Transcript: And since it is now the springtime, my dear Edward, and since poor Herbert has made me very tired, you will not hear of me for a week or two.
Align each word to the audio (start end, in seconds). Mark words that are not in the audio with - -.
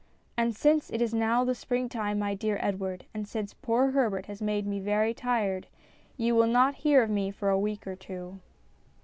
And 0.35 0.55
since 0.55 0.89
it 0.89 0.99
is 0.99 1.13
now 1.13 1.43
the 1.43 1.53
springtime, 1.53 2.17
my 2.17 2.33
dear 2.33 2.57
Edward, 2.59 3.05
and 3.13 3.27
since 3.27 3.53
poor 3.53 3.91
Herbert 3.91 4.25
has 4.25 4.41
made 4.41 4.65
me 4.65 4.79
very 4.79 5.13
tired, 5.13 5.67
you 6.17 6.33
will 6.33 6.47
not 6.47 6.73
hear 6.77 7.03
of 7.03 7.11
me 7.11 7.29
for 7.29 7.49
a 7.49 7.59
week 7.59 7.85
or 7.85 7.95
two. 7.97 8.39